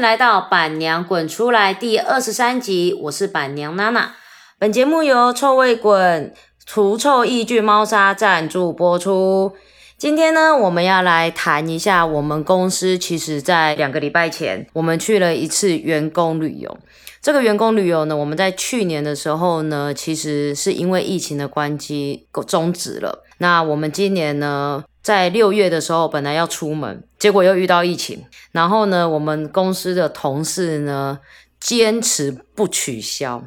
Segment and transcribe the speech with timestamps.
[0.00, 4.14] 迎来到《板娘滚出来》第二十三集，我是板娘娜娜。
[4.58, 6.32] 本节目由臭味滚
[6.64, 9.52] 除臭抑菌猫砂赞助播出。
[9.98, 12.96] 今天呢，我们要来谈一下我们公司。
[12.96, 16.78] 其实，在两个礼拜前，我们去了一次员工旅游。
[17.20, 23.22] 这个员工旅游呢，我们在去年的时候呢，其实是因为疫情的关机终止了。
[23.36, 28.24] 那我们今年呢，在六月的时候本来要出门，结果又遇到疫情。
[28.52, 31.18] 然后呢，我们公司的同事呢，
[31.58, 33.42] 坚持不取消。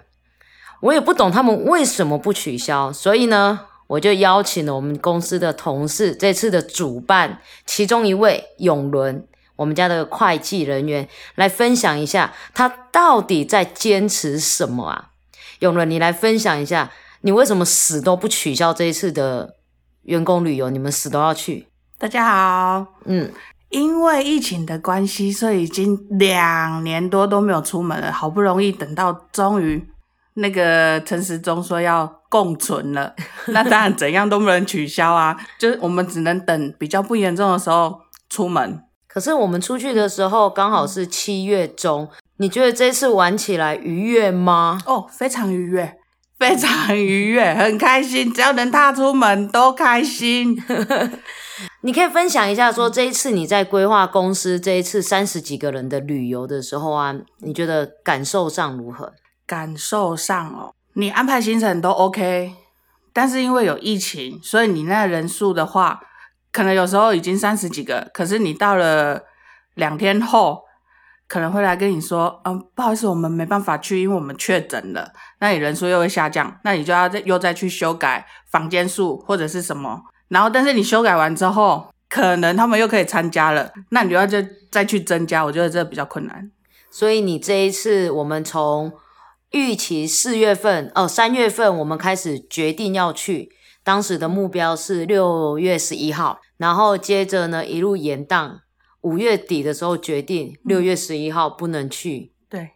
[0.82, 9.26] 我也不懂他们为什么不取消，所以呢，我就邀请了我们公司的同事，这次的主办其中一位永伦。
[9.56, 15.12] 我们家的会计人员来分享一下，他到底在坚持什么啊？
[15.60, 19.56] 永伦，你来分享一下，你为什么死都不取消这一次的
[20.04, 20.70] 员工旅游？
[20.70, 21.68] 你们死都要去？
[21.98, 23.32] 大家好，嗯，
[23.70, 28.12] 因为疫情的关系，所以已经两年多都没有出门了。
[28.12, 29.82] 好不容易等到终于
[30.36, 33.14] 那个陈时中说要共存了，
[33.48, 38.84] 那当然怎样都不能取消啊，就是我们只能等比较不严重的时候出门。
[39.08, 44.80] 可是我们出去的时候刚好是七月中，你觉得这次玩起来愉悦吗？
[44.88, 45.96] 哦，非常愉悦，
[46.44, 50.62] 非常愉悦，很开心，只要能踏出门都开心。
[51.84, 59.14] 你可以分享一下，说这一次你在规划公司这一次三十几个人的旅游的时候啊，你觉得感受上如何？
[59.48, 62.54] 感受上哦，你安排行程都 OK，
[63.14, 66.02] 但是因为有疫情，所以你那人数的话。
[66.52, 69.24] 可能有时候已经三十几个，可是你到了
[69.74, 70.62] 两天后，
[71.34, 86.52] 可能会来跟你说，嗯，不好意思，我们没办法去，因为我们确诊了，那你人数又会下降，那你就要再又再去修改房间数或者是什么，然后但是你修改完之后，可能他们又可以参加了，那你就要再再去增加，我觉得这比较困难。
[86.92, 88.94] 所以你这一次，我们从
[89.50, 93.50] 预期四月份哦，三月份我们开始决定要去。
[93.84, 98.60] 当时的目标是六月十一号，然后接着呢一路延档，
[99.04, 102.34] 五月底的时候决定六月十一号不能去。
[102.50, 102.72] 对，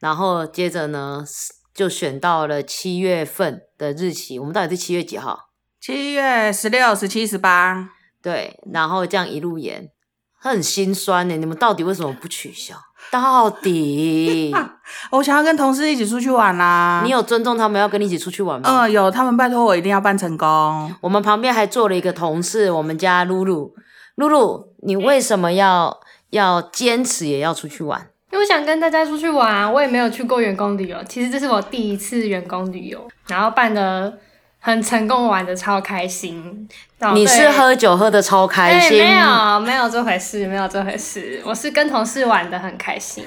[0.00, 1.24] 然后接着呢
[1.72, 4.38] 就选到了七月份的日期。
[4.38, 5.50] 我们到底是七月几号？
[5.80, 7.90] 七月十六、十七、十八。
[8.22, 9.90] 对，然后这样一路延，
[10.38, 11.36] 很心酸呢。
[11.36, 12.74] 你们到底为什么不取消？
[13.12, 14.52] 到底，
[15.12, 17.02] 我想要跟同事一起出去玩啦。
[17.04, 18.68] 你有尊重他们要跟你一起出去玩吗？
[18.68, 20.92] 嗯，有，他们拜托我一定要办成功。
[21.02, 23.72] 我们旁边还坐了一个同事，我们家露露。
[24.16, 26.00] 露露，你为什么要
[26.30, 28.10] 要坚持也要出去玩？
[28.32, 34.18] 因为我想跟大家出去玩，我也没有去过员工旅游，其实这是我第一次员工旅游，然后办的。
[34.66, 36.68] 很成功，玩的超开心。
[37.14, 38.98] 你是喝酒喝的超开心？
[38.98, 41.40] 没有，没有这回事，没有这回事。
[41.44, 43.24] 我是跟同事玩的很开心。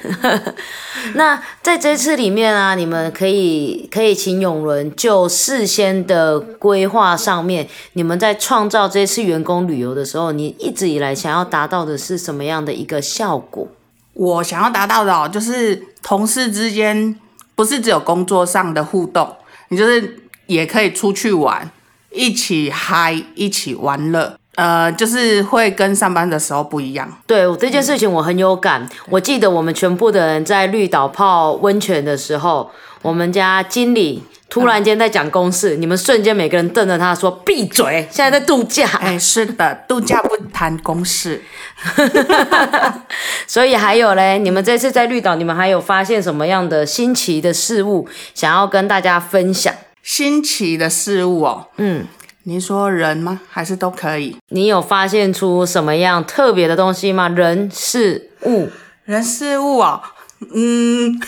[1.16, 13.66] 那在这次里面啊，你们可以可以请永伦就事先的规划上面，你们在创造这次员工旅游的时候，你一直以来想要达到的是什么样的一个效果？
[14.11, 17.17] 我想要达到的，就是同事之间
[17.56, 19.38] 不是只有工作上的互动，
[19.69, 20.19] 你就是。
[20.50, 21.70] 也可以出去玩，
[22.12, 27.08] 一起嗨，一起玩乐，呃，就是会跟上班的时候不一样。
[27.28, 28.90] 对我这件事情我很有感。
[29.10, 32.72] 我记得我们全部的人在绿岛泡温泉的时候，
[33.04, 38.08] 我们家经理突然间在讲公事，你们瞬间每个人瞪着他说：“闭嘴！
[38.10, 41.44] 现在在度假。”哎，是的，度假不谈公事。
[43.46, 49.72] 所以还有嘞，你们这次在绿岛，你们还有发现什么样的新奇的事物，想要跟大家分享？
[50.02, 52.08] 新奇的事物哦，嗯，
[52.44, 53.42] 您说人吗？
[53.50, 54.36] 还是都可以？
[54.50, 57.28] 你有发现出什么样特别的东西吗？
[57.30, 58.70] 人事物，
[59.04, 60.02] 人事物哦，
[60.56, 61.20] 嗯，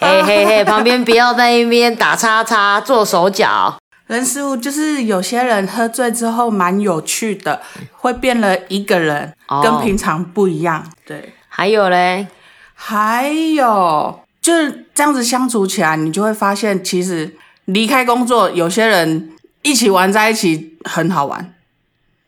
[0.00, 3.76] 嘿嘿嘿，旁边不要在一边打叉叉做手脚。
[4.06, 7.62] 人事物就是有些人喝醉之后蛮有趣的，
[7.92, 10.84] 会变了一个人，跟平常不一样。
[11.06, 12.26] 对，还有嘞，
[12.74, 17.36] 还有就是这样子相处起来，你就会发现其实。
[17.66, 19.30] 离开工作，有些人
[19.62, 21.54] 一起玩在一起很好玩。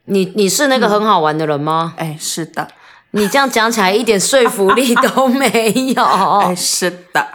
[0.06, 1.94] 你你是那个很好玩的人吗？
[1.96, 2.68] 哎，是的。
[3.12, 6.04] 你这样讲起来一点说服力都没有。
[6.42, 7.26] 哎，是的，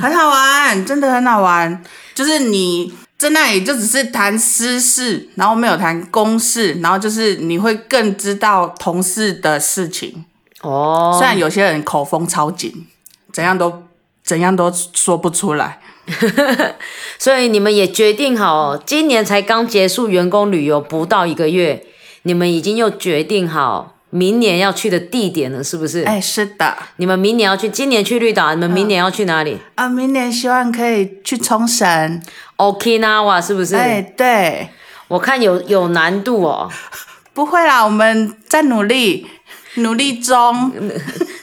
[0.00, 1.82] 很好玩，真的很好玩。
[2.14, 10.24] 就是你在那里就只是谈私事，然后没有谈公事，然后就是你会更知道同事的事情。
[10.62, 11.16] 哦。
[11.18, 12.86] 虽然有些人口风超紧，
[13.32, 13.82] 怎样都
[14.22, 15.80] 怎样都说不出来。
[17.18, 21.84] 所以你们也决定好，今年才刚结束员工旅游不到一个月，
[22.22, 26.02] 你们已经又决定好明年要去的地点了，是不是？
[26.04, 32.22] 哎，是的，你们明年要去，今年去绿岛，你们明年要去哪里、啊，明年希望可以去冲绳。
[32.56, 33.74] o k i n a w a 是不是？
[33.74, 34.68] 哎，对，
[35.08, 36.70] 我看有有难度哦。
[37.34, 39.26] 不会啦，我们在努力，
[39.74, 40.70] 努力中。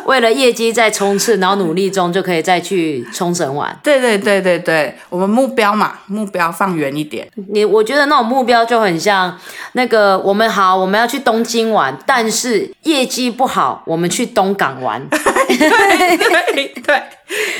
[0.06, 3.78] 为了业绩在冲刺，然后努力中就可以再去冲绳玩。
[3.82, 7.28] 对对对对对，我们目标嘛，目标放远一点。
[7.52, 9.38] 你我觉得那种目标就很像
[9.72, 15.06] 那个我们好，我们要去东京玩，但是业绩不好，我们去东港玩。
[15.08, 17.02] 对对对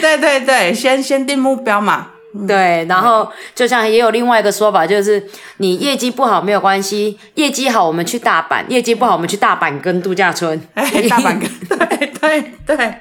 [0.00, 2.08] 对对对，先先定目标嘛。
[2.46, 5.22] 对，然后就像也有另外一个说法，就是
[5.56, 12.94] 你业绩不好没有关系，业绩好我们去大阪，业绩不好我们去大阪跟度假村，哎，大阪跟对 对对，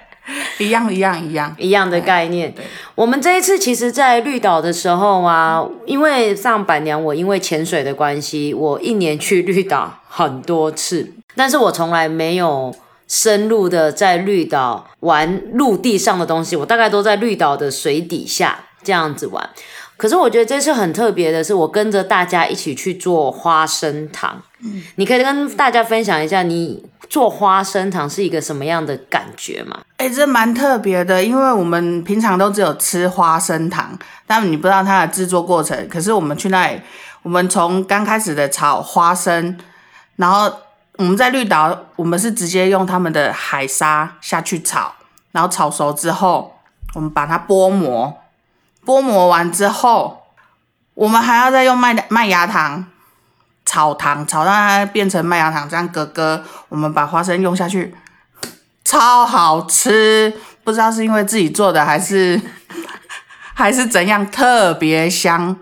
[0.57, 1.55] 一样一样一样。
[1.59, 2.53] 一样的概念。
[2.95, 12.73] 我们这一次其实，在绿岛的时候啊，因为上板娘我因为潜水的关系，我一年去绿岛很多次，但是我从来没有
[13.07, 19.49] 深入的在绿岛玩陆地上的东西，我大概都在绿岛的水底下这样子玩。
[19.97, 24.41] 可是我觉得这次很特别的是，我跟着大家一起去做花生糖。
[24.61, 29.81] 嗯，你可以跟大家分享一下，你做花生糖是一个什么样的感觉吗？
[29.97, 35.87] 哎、这蛮特别的，因为我们平常都只有吃花生糖，但你不知道它的制作过程。
[35.89, 36.81] 可是我们去那里，
[37.21, 39.57] 我们从刚开始的炒花生，
[40.15, 40.49] 然后
[40.97, 44.93] 我们在绿岛，我们是直接用他们的海沙下去炒，
[45.33, 46.53] 然后炒熟之后，
[46.95, 48.17] 我们把它剥膜，
[48.85, 50.23] 剥膜完之后，
[50.93, 52.85] 我们还要再用麦麦芽糖
[53.65, 57.93] 炒糖，炒到它变成麦芽糖，这样咯咯，我们把花生用下去。
[58.83, 60.33] 超好吃，
[60.63, 62.41] 不知道是因为自己做的还是
[63.53, 65.55] 还是怎样，特别香。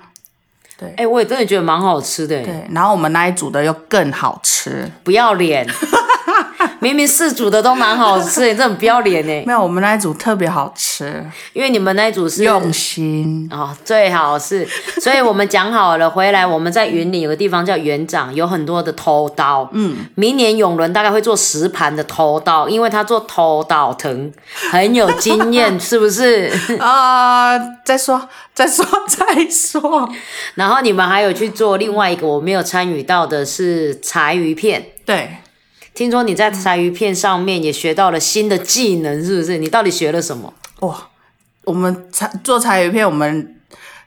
[0.80, 2.42] 对哎、我也真的觉得蛮好吃的。
[2.44, 4.90] 对，然后我们那一组的又更好吃。
[5.04, 5.68] 不要脸，
[6.88, 9.44] 明明四组的都蛮好 吃，你真的很不要脸呢。
[9.46, 13.50] 没有，我们那一组特别好吃，因为你们那一组是用心。
[13.52, 14.66] 哦，最好是，
[15.02, 19.70] 所以我们讲好了，回来我们在云林有个地方叫园长，有很多的偷刀。
[19.74, 24.32] 嗯，明年永伦大概会做十盘的偷刀，因为他做偷刀藤
[24.72, 26.50] 很有经验， 是不是？
[26.80, 30.10] 啊、再说，再说， 再说。
[30.56, 34.86] 然后你们还有去做另外一个我没有参与到的是柴鱼片。
[35.06, 35.38] 对，
[35.98, 39.58] 听说你在柴鱼片上面也学到了新的技能，是不是？
[39.58, 40.54] 你到底学了什么？
[40.82, 40.96] 哇，
[41.64, 43.60] 我们柴做柴鱼片，我们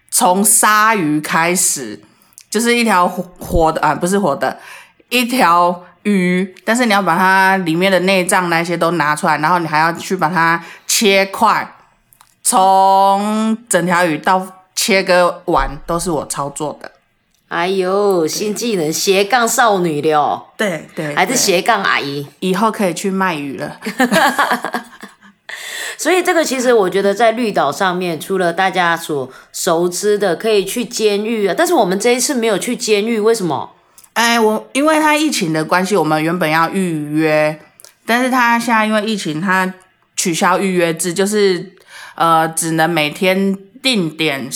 [0.08, 2.00] 从鲨鱼开始，
[2.48, 4.60] 就是一条活活的啊，不是活的，
[5.08, 11.74] 一条鱼，但是你要把它里面的内脏那些都拿出来，然后你还要去把它切块，
[12.44, 14.46] 从整条鱼到
[14.76, 16.92] 切割完都是我操作的。
[17.50, 22.24] 哎呦，新技能斜杠少女了哦，对对，对还是斜杠阿姨。
[22.38, 23.80] 以后可以去卖鱼了。
[25.98, 33.72] 所以这个其实我觉得在绿岛上面，除了大家所熟知的可以去监狱啊，但是我们这一次没有去监狱，为什么？
[34.12, 37.60] 哎，我因为他疫情的关系，我们原本要预约，
[38.06, 39.74] 但是他现在因为疫情，他
[40.14, 41.72] 取消预约制，就是
[42.14, 44.48] 呃，只能每天定点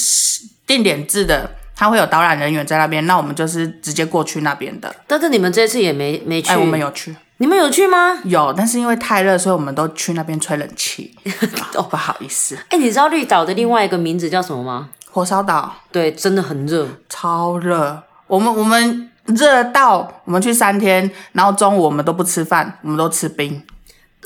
[0.64, 4.94] 定点制的，他会有导览人员在那边，那我们就是直接过去那边的。
[5.06, 8.18] 但是你们这次也没没去，哎，我们有去，你们有去吗？
[8.24, 11.14] 有，但是因为太热，所以我们都去那边吹冷气。
[11.74, 14.90] 哦，不好意思，哎，你知道绿岛的另外一个名字叫什么吗？
[15.10, 16.88] 火烧岛对，真的很热。
[17.08, 23.62] 超热，我们我们热到我们去三天，然后中午我们都不吃饭，我们都吃冰。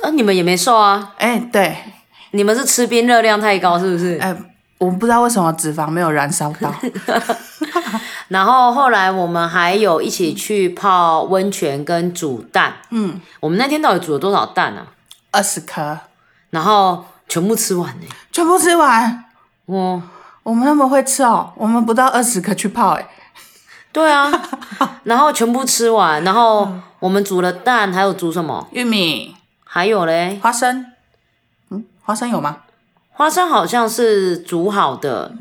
[0.02, 1.12] 那，你们也没瘦啊？
[1.18, 1.76] 哎，对，
[2.30, 4.16] 你们是吃冰热量太高，是不是？
[4.18, 4.34] 哎，
[4.78, 6.72] 我不知道为什么脂肪没有燃烧到。
[8.28, 12.74] 然后后来我们还有一起去泡温泉跟煮蛋。
[12.90, 14.86] 嗯，我们那天到底煮了多少蛋啊？
[15.30, 15.98] 二十颗，
[16.50, 18.06] 然后全部吃完呢。
[18.30, 19.24] 全部吃完。
[19.66, 20.02] 哦，
[20.42, 23.08] 我们那么会吃哦，我们不到二十颗去泡哎。
[23.90, 24.30] 对啊，
[25.04, 26.70] 然后全部吃完，然后
[27.00, 28.68] 我们煮了蛋，还有煮什么？
[28.72, 30.84] 玉米、还有嘞，花生，
[31.70, 32.58] 嗯，花生有吗？
[33.18, 35.34] 花生好像是煮好的，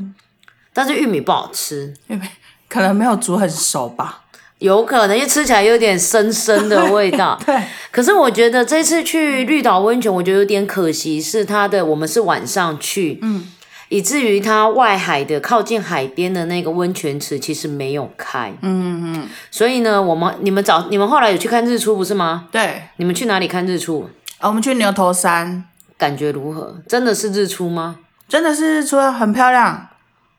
[0.74, 2.28] 但是玉米不好吃，玉米
[2.68, 4.24] 可能没有煮很熟吧。
[4.58, 7.40] 有可能因为吃起来有点生生的味道。
[7.46, 7.56] 对，
[7.92, 13.46] 可是我觉得这次去绿岛温泉，我觉得有点可惜，是它的我们是晚上去，嗯，
[13.90, 22.48] 以至于它外海的靠近海边的那个温泉池其实没有开，嗯嗯，所以呢，我们你们早你们后来有去看日出不是吗？
[22.52, 24.10] 对，你们去哪里看日出？
[24.40, 25.66] 啊，我们去牛头山，
[25.98, 26.76] 感觉如何？
[26.88, 28.00] 真的是日出吗？
[28.28, 29.90] 真的是日出来很漂亮。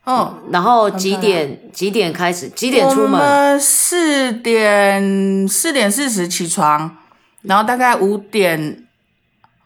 [0.04, 2.48] 嗯，然后几点几点开始？
[2.48, 3.20] 几点出我门？
[3.20, 6.96] 们四点四点四十起床，
[7.42, 8.84] 然后大概五点，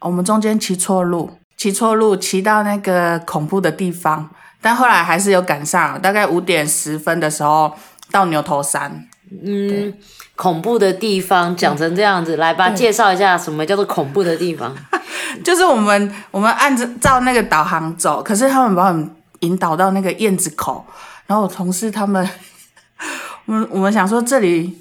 [0.01, 4.31] 我们中间骑错路，骑错路，骑到那个恐怖的地方，
[4.61, 7.73] 但后来还是有赶上，大概五点十分的时候
[8.11, 9.07] 到牛头山。
[9.45, 9.93] 嗯，
[10.37, 14.75] 恐怖的地方讲成这样子，来吧，介绍一下什么叫做恐怖的地方。
[15.43, 19.11] 就是我们我们按着照那个导航走，可是他们把我们
[19.41, 20.85] 引导到那个燕子口，
[21.27, 22.29] 然后我同事他们，
[23.47, 24.79] 我们我们想说这里。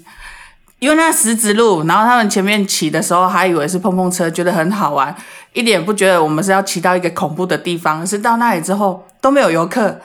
[0.78, 5.14] 因为那石子路，然后他们前面骑的时候还以为是碰碰车，觉得很好玩，
[5.52, 8.04] 一点不觉得我们是要骑到一个恐怖的地方。
[8.04, 10.00] 是到那里之后都没有游客，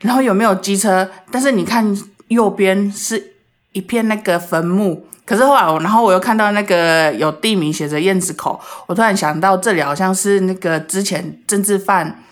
[0.00, 1.08] 然后有没有机车？
[1.30, 1.96] 但是你看
[2.28, 3.32] 右边是
[3.72, 5.06] 一片那个坟墓。
[5.24, 12.22] 可是后来我，然后我又看到那个有地名写着燕子口，我突然想到这里好像是那个之前政治犯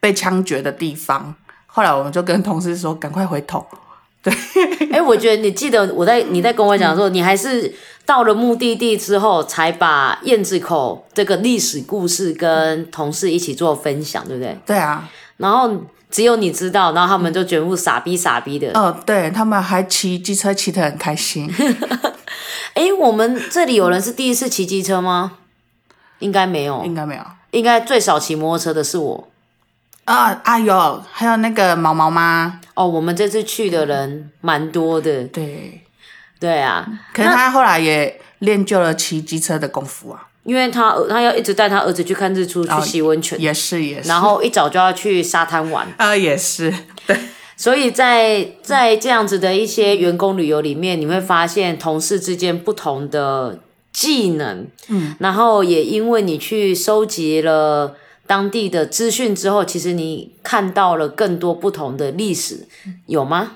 [0.00, 1.34] 被枪决的地方。
[1.66, 3.64] 后来我们就跟同事说，赶快回头。
[4.20, 4.34] 对，
[4.90, 7.72] 哎，我觉得你记得我在你在跟我讲说，你还是
[8.04, 14.58] 到了目的地之后，才把燕子口这个历史故事跟同事一起做分享，对不对？
[14.66, 15.70] 对啊，然后
[16.10, 18.70] 只有你知道，然后他们就全部傻逼傻逼的。
[18.72, 21.52] 哦，对他们还骑机车骑得很开心。
[22.74, 25.38] 哎，我们这里有人是第一次骑机车吗？
[26.20, 29.28] 应该没有，应该没有，应该最少骑摩托车的是我。
[30.04, 32.60] 啊啊有，还有那个毛毛吗？
[32.74, 35.24] 哦，我们这次去的人蛮多的。
[35.24, 35.84] 对，
[36.40, 36.88] 对啊。
[37.12, 40.27] 可是他后来也练就了骑机车的功夫啊。
[40.48, 43.38] 因为他他要一直带他儿子去看日出，去洗温泉。
[43.38, 44.08] 也是也是。
[44.08, 45.86] 然后一早就要去沙滩玩。
[45.98, 46.72] 啊，也是。
[47.06, 47.14] 对。
[47.54, 53.58] 所以在在这样子的一些员工旅游里面，你会发现同事之间不同的
[53.92, 54.66] 技能。
[54.88, 55.14] 嗯。
[55.20, 57.96] 然后也因为你去收集了。
[58.26, 62.68] 当地的资讯之后，其实你看到了更多不同的历史，
[63.06, 63.52] 有吗？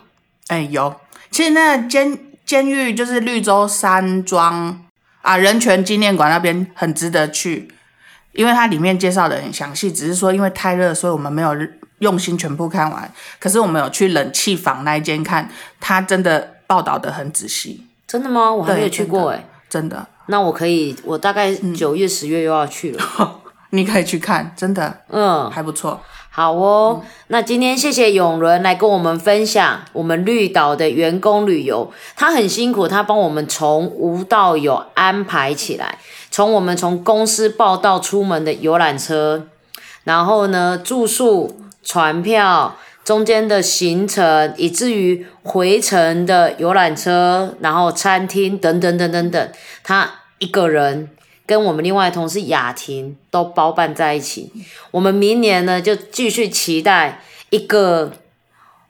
[0.47, 0.95] 哎，有。
[1.31, 4.83] 其实那监监狱就是绿洲山庄
[5.23, 7.73] 啊，人权纪念馆那边很值得去，
[8.33, 9.91] 因为它里面介绍的很详细。
[9.91, 11.57] 只是说因为太热，所以我们没有
[12.01, 13.11] 用心全部看完。
[13.39, 15.49] 可是我们有去冷气房那一间看，
[15.81, 17.87] 它真的报道的很仔细。
[18.07, 18.53] 真的吗？
[18.53, 19.45] 我还没有去过哎。
[19.71, 20.07] 真的。
[20.27, 23.41] 那我可以，我大概九月、十月又要去了。
[23.71, 26.01] 你可以去看，真的，嗯，还不错。
[26.35, 31.93] 好哦，那今天谢谢永伦来跟我们分享我们绿岛的员工旅游。
[32.17, 35.99] 他很辛苦，他帮我们从无到有安排起来，
[36.31, 39.47] 从我们从公司报到出门的游览车，
[40.05, 49.53] 然后呢住宿、船票、中间的行程，以至于回程的游览车，然后餐厅等等等等等，
[49.85, 51.11] 他一个人。
[51.53, 54.51] 跟我们另外同事雅婷都包办在一起，
[54.91, 58.11] 我们明年呢就继续期待一个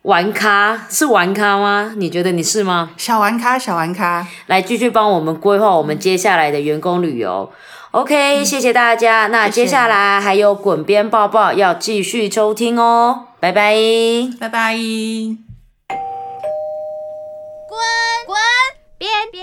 [0.02, 1.94] 玩咖，是玩咖吗？
[1.96, 2.92] 你觉得你是吗？
[2.96, 7.50] 小玩咖，小玩咖，来继续帮我们规划我们接下来的员工旅游。
[7.90, 9.26] OK，谢谢大家。
[9.26, 13.74] 那接下来还有滚边抱抱要继续收听哦，拜拜，
[14.38, 14.76] 拜拜。
[17.68, 17.76] 滚
[18.24, 18.36] 滚
[18.98, 19.41] 边边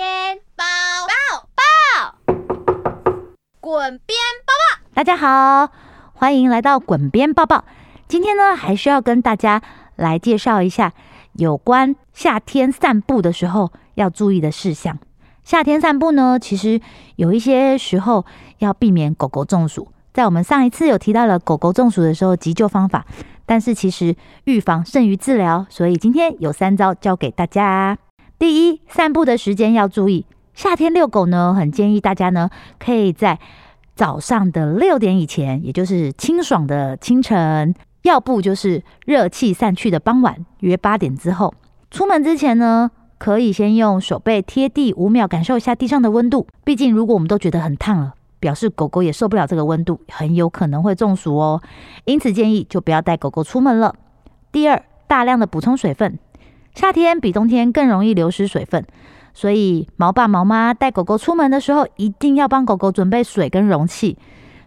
[3.90, 5.72] 滚边抱抱，大家好，
[6.14, 7.66] 欢迎来到滚边抱抱。
[8.08, 9.64] 今天呢，还需要跟大家
[9.96, 10.94] 来介绍一下
[11.34, 15.00] 有关夏天散步的时候要注意的事项。
[15.44, 16.80] 夏天散步呢，其实
[17.16, 18.28] 有一些时候
[18.60, 19.88] 要避免狗狗中暑。
[20.14, 23.08] 在我们上一次有提到了狗狗中暑的时候急救方法，
[23.48, 27.98] 但是其实预防胜于治疗，所以今天有三招教给大家。
[28.38, 30.28] 第一，散步的时间要注意。
[30.54, 33.40] 夏天遛狗呢，很建议大家呢，可以在
[34.00, 41.54] 早上的六点以前，也就是清爽的清晨，要不就是热气散去的傍晚，约八点之后。
[41.92, 46.48] 出门之前呢，可以先用手背贴地五秒，感受一下地上的温度。
[46.64, 51.62] 毕竟如果我们都觉得很烫了，表示狗狗也受不了这个温度，很有可能会中暑哦。
[52.06, 53.94] 因此建议就不要带狗狗出门了。
[54.54, 56.18] 第二，大量的补充水分，
[56.74, 58.86] 夏天比冬天更容易流失水分。
[59.40, 64.18] 所以，毛爸毛妈带狗狗出门的时候，一定要帮狗狗准备水跟容器，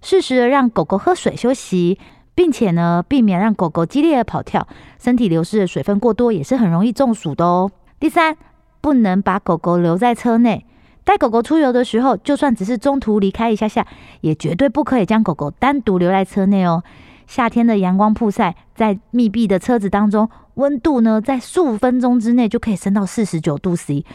[0.01, 1.99] 适时的让狗狗喝水休息，
[2.35, 4.67] 并且呢，避免让狗狗激烈的跑跳，
[4.99, 7.71] 身体流失的水分过多也是很容易中暑的哦。
[8.01, 8.35] 第三，
[8.81, 10.65] 不能把狗狗留在车内，
[11.05, 13.87] 带狗狗出游的时候，就算只是中途离开一下下，
[14.23, 16.83] 也绝对不可以将狗狗单独留在车内哦。
[17.27, 24.07] 夏天的阳光曝晒，在密闭的车子当中，温度呢，在数分钟之内就可以升到四十九度 C。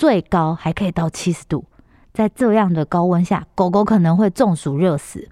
[0.00, 1.66] 最高还可以到七十度，
[2.14, 5.28] 在这样的高温下，狗狗可能会中暑热死。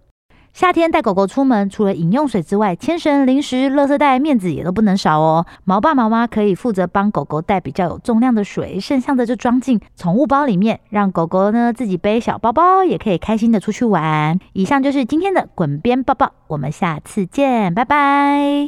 [0.52, 5.46] 夏天带狗狗出门，除了饮用水之外，牵绳、零食、垃圾袋、面子也都不能少哦。
[5.64, 14.38] 毛爸毛妈可以负责帮狗狗带比较有重量的水，剩下的就装进宠物包里面，让狗狗呢自己背小包包，也可以开心的出去玩。
[14.52, 18.66] 以上就是今天的滚边抱抱，我们下次见，拜拜。